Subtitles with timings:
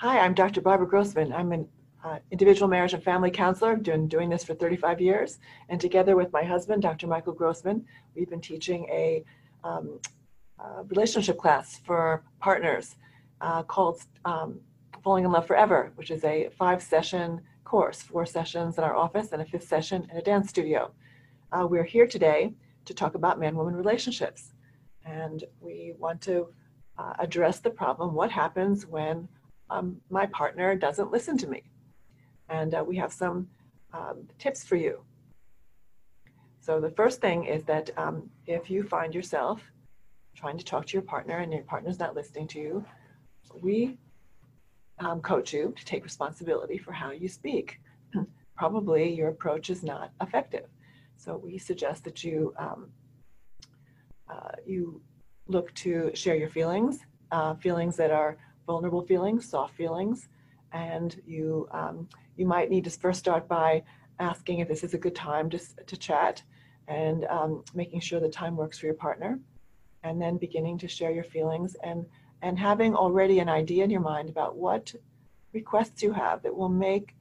[0.00, 0.60] Hi, I'm Dr.
[0.60, 1.32] Barbara Grossman.
[1.32, 1.66] I'm an
[2.04, 5.40] uh, individual marriage and family counselor, I've been doing this for 35 years.
[5.70, 7.08] And together with my husband, Dr.
[7.08, 7.84] Michael Grossman,
[8.14, 9.24] we've been teaching a
[9.64, 9.98] um,
[10.60, 12.94] uh, relationship class for partners
[13.40, 14.60] uh, called um,
[15.02, 19.32] Falling in Love Forever, which is a five session course, four sessions in our office
[19.32, 20.92] and a fifth session in a dance studio.
[21.50, 22.54] Uh, we're here today
[22.84, 24.52] to talk about man woman relationships.
[25.04, 26.50] And we want to
[26.98, 29.26] uh, address the problem what happens when
[29.70, 31.62] um, my partner doesn't listen to me.
[32.48, 33.48] And uh, we have some
[33.92, 35.00] um, tips for you.
[36.60, 39.62] So, the first thing is that um, if you find yourself
[40.34, 42.84] trying to talk to your partner and your partner's not listening to you,
[43.62, 43.98] we
[44.98, 47.80] um, coach you to take responsibility for how you speak.
[48.56, 50.66] Probably your approach is not effective.
[51.16, 52.90] So, we suggest that you um,
[54.28, 55.00] uh, you
[55.46, 57.00] look to share your feelings,
[57.32, 58.36] uh, feelings that are
[58.68, 60.28] vulnerable feelings, soft feelings,
[60.72, 63.82] and you um, you might need to first start by
[64.20, 66.42] asking if this is a good time to, to chat
[66.86, 69.40] and um, making sure the time works for your partner
[70.02, 72.06] and then beginning to share your feelings and
[72.42, 74.94] and having already an idea in your mind about what
[75.52, 77.16] requests you have that will make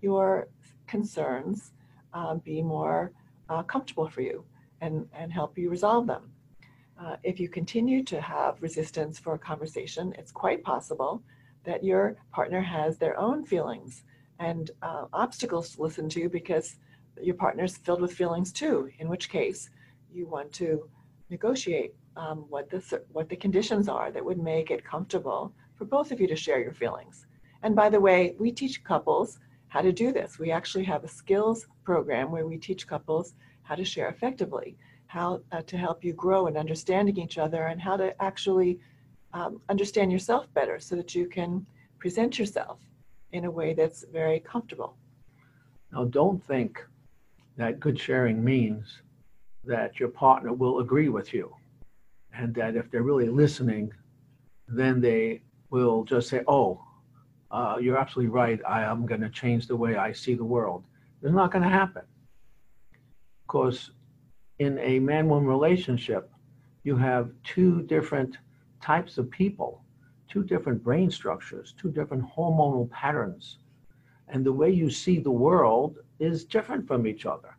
[0.00, 0.46] your
[0.86, 1.72] concerns
[2.14, 3.10] uh, be more
[3.48, 4.44] uh, comfortable for you
[4.80, 6.22] and, and help you resolve them.
[6.98, 11.22] Uh, if you continue to have resistance for a conversation, it's quite possible
[11.64, 14.04] that your partner has their own feelings
[14.38, 16.76] and uh, obstacles to listen to because
[17.20, 19.70] your partner's filled with feelings too, in which case
[20.12, 20.88] you want to
[21.28, 26.12] negotiate um, what, the, what the conditions are that would make it comfortable for both
[26.12, 27.26] of you to share your feelings.
[27.62, 30.38] And by the way, we teach couples how to do this.
[30.38, 34.76] We actually have a skills program where we teach couples how to share effectively
[35.06, 38.78] how uh, to help you grow in understanding each other and how to actually
[39.32, 41.66] um, understand yourself better so that you can
[41.98, 42.78] present yourself
[43.32, 44.96] in a way that's very comfortable.
[45.92, 46.84] Now, don't think
[47.56, 49.02] that good sharing means
[49.64, 51.54] that your partner will agree with you
[52.32, 53.92] and that if they're really listening,
[54.68, 56.80] then they will just say, Oh,
[57.50, 58.60] uh, you're absolutely right.
[58.66, 60.84] I am going to change the way I see the world.
[61.22, 62.02] It's not going to happen.
[63.46, 63.90] Because
[64.58, 66.30] in a man woman relationship,
[66.82, 68.38] you have two different
[68.80, 69.82] types of people,
[70.28, 73.58] two different brain structures, two different hormonal patterns.
[74.28, 77.56] And the way you see the world is different from each other.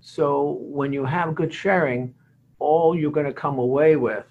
[0.00, 2.14] So when you have good sharing,
[2.58, 4.26] all you're going to come away with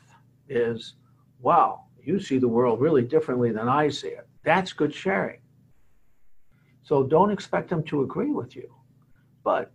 [0.49, 0.95] is,
[1.39, 4.27] wow, you see the world really differently than I see it.
[4.43, 5.39] That's good sharing.
[6.81, 8.73] So don't expect them to agree with you.
[9.43, 9.71] But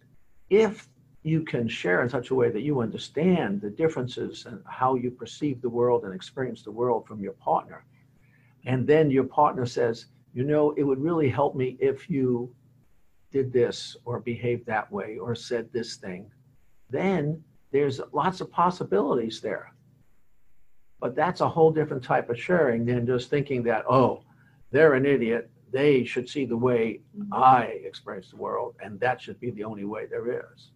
[0.49, 0.89] if
[1.23, 5.11] you can share in such a way that you understand the differences and how you
[5.11, 7.85] perceive the world and experience the world from your partner.
[8.67, 12.55] And then your partner says, you know, it would really help me if you
[13.31, 16.31] did this or behaved that way or said this thing.
[16.91, 19.73] Then there's lots of possibilities there.
[21.01, 24.23] But that's a whole different type of sharing than just thinking that, oh,
[24.71, 25.51] they're an idiot.
[25.73, 27.01] They should see the way
[27.33, 30.71] I experience the world, and that should be the only way there is.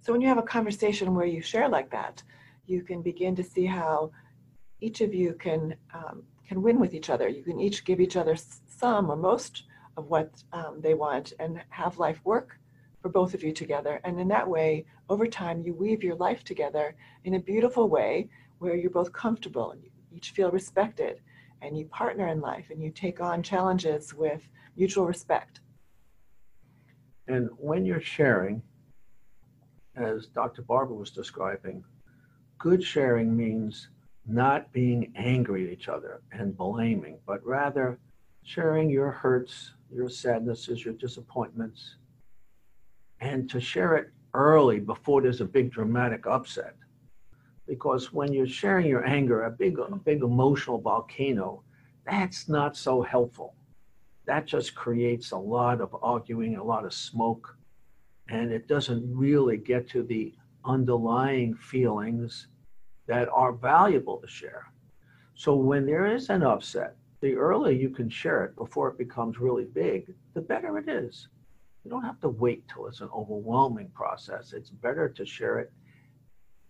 [0.00, 2.22] So when you have a conversation where you share like that,
[2.66, 4.10] you can begin to see how
[4.80, 7.28] each of you can um, can win with each other.
[7.28, 8.36] You can each give each other
[8.66, 9.64] some or most
[9.96, 12.58] of what um, they want and have life work
[13.02, 14.00] for both of you together.
[14.04, 18.28] And in that way, over time, you weave your life together in a beautiful way
[18.58, 21.20] where you're both comfortable and you each feel respected
[21.60, 25.60] and you partner in life and you take on challenges with mutual respect.
[27.26, 28.62] And when you're sharing,
[29.98, 30.62] as Dr.
[30.62, 31.84] Barbara was describing,
[32.58, 33.88] good sharing means
[34.26, 37.98] not being angry at each other and blaming, but rather
[38.42, 41.96] sharing your hurts, your sadnesses, your disappointments,
[43.20, 46.74] and to share it early before there's a big dramatic upset.
[47.66, 51.62] Because when you're sharing your anger, a big, a big emotional volcano,
[52.06, 53.54] that's not so helpful.
[54.26, 57.56] That just creates a lot of arguing, a lot of smoke,
[58.28, 60.34] and it doesn't really get to the
[60.64, 62.48] underlying feelings
[63.06, 64.66] that are valuable to share.
[65.34, 69.38] So when there is an upset, the earlier you can share it before it becomes
[69.38, 71.28] really big, the better it is.
[71.84, 74.52] You don't have to wait till it's an overwhelming process.
[74.52, 75.72] It's better to share it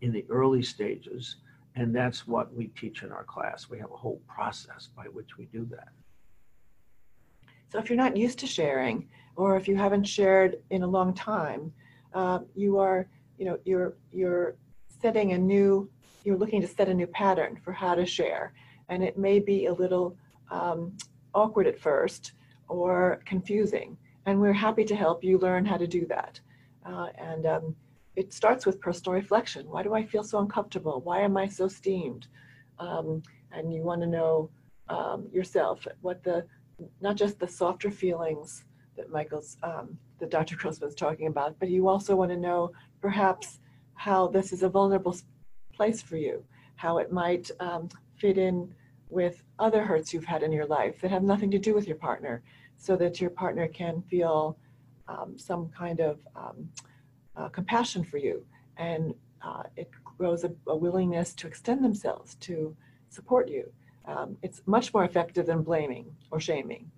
[0.00, 1.36] in the early stages.
[1.74, 3.68] And that's what we teach in our class.
[3.68, 5.88] We have a whole process by which we do that.
[7.70, 11.14] So if you're not used to sharing, or if you haven't shared in a long
[11.14, 11.72] time,
[12.14, 13.06] uh, you are,
[13.38, 14.56] you know, you're you're
[15.02, 15.88] setting a new,
[16.24, 18.52] you're looking to set a new pattern for how to share,
[18.88, 20.16] and it may be a little
[20.50, 20.96] um,
[21.34, 22.32] awkward at first
[22.68, 23.96] or confusing.
[24.26, 26.40] And we're happy to help you learn how to do that.
[26.84, 27.76] Uh, and um,
[28.16, 29.68] it starts with personal reflection.
[29.70, 31.00] Why do I feel so uncomfortable?
[31.02, 32.26] Why am I so steamed?
[32.78, 33.22] Um,
[33.52, 34.50] and you want to know
[34.88, 36.44] um, yourself what the,
[37.00, 38.64] not just the softer feelings
[38.96, 40.56] that Michael's, um, that Dr.
[40.56, 43.60] Grossman's talking about, but you also want to know perhaps
[43.94, 45.16] how this is a vulnerable
[45.72, 46.44] place for you,
[46.76, 48.72] how it might um, fit in
[49.08, 51.96] with other hurts you've had in your life that have nothing to do with your
[51.96, 52.42] partner,
[52.76, 54.56] so that your partner can feel
[55.08, 56.68] um, some kind of um,
[57.36, 58.44] uh, compassion for you.
[58.76, 62.76] And uh, it grows a, a willingness to extend themselves to
[63.08, 63.72] support you.
[64.08, 66.90] Um, it's much more effective than blaming or shaming.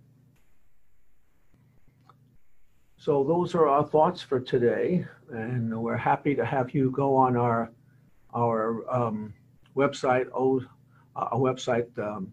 [2.97, 7.37] So those are our thoughts for today, and we're happy to have you go on
[7.37, 7.71] our
[8.33, 9.35] our um,
[9.75, 10.63] website, oh,
[11.17, 12.33] our website, um,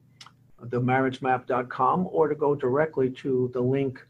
[0.62, 4.06] themarriagemap.com, or to go directly to the link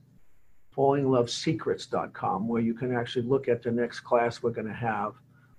[0.75, 5.13] fallinglovesecrets.com, where you can actually look at the next class we're going to have,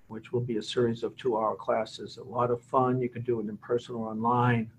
[0.08, 2.18] which will be a series of two-hour classes.
[2.18, 3.00] A lot of fun.
[3.00, 4.70] You can do it in person or online.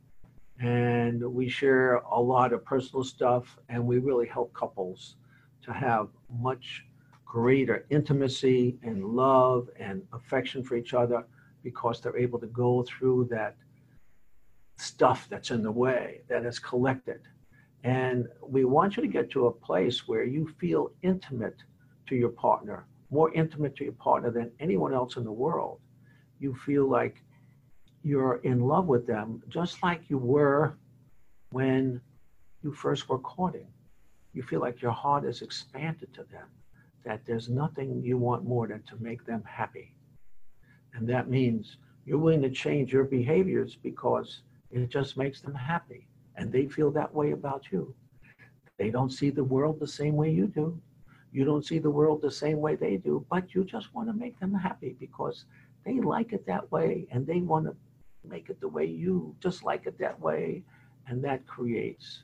[0.59, 5.15] And we share a lot of personal stuff, and we really help couples
[5.63, 6.85] to have much
[7.25, 11.25] greater intimacy and love and affection for each other
[11.63, 13.55] because they're able to go through that
[14.77, 17.21] stuff that's in the way that is collected.
[17.83, 21.57] And we want you to get to a place where you feel intimate
[22.07, 25.79] to your partner, more intimate to your partner than anyone else in the world.
[26.39, 27.23] You feel like
[28.03, 30.77] you're in love with them just like you were
[31.51, 31.99] when
[32.63, 33.67] you first were courting
[34.33, 36.47] you feel like your heart is expanded to them,
[37.03, 39.93] that there's nothing you want more than to make them happy.
[40.93, 44.41] And that means you're willing to change your behaviors because
[44.71, 46.07] it just makes them happy.
[46.35, 47.93] And they feel that way about you.
[48.77, 50.79] They don't see the world the same way you do.
[51.31, 54.13] You don't see the world the same way they do, but you just want to
[54.13, 55.45] make them happy because
[55.85, 57.75] they like it that way and they want to
[58.27, 60.63] make it the way you just like it that way.
[61.07, 62.23] And that creates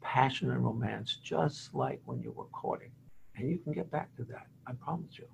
[0.00, 2.90] passion and romance, just like when you were courting.
[3.36, 5.26] And you can get back to that, I promise you.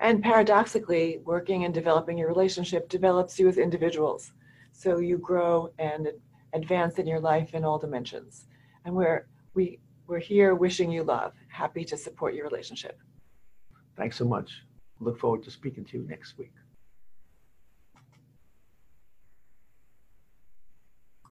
[0.00, 4.32] And paradoxically, working and developing your relationship develops you as individuals.
[4.72, 6.08] So you grow and
[6.52, 8.46] advance in your life in all dimensions.
[8.84, 12.98] And we're, we, we're here wishing you love, happy to support your relationship.
[13.96, 14.62] Thanks so much.
[15.00, 16.52] Look forward to speaking to you next week.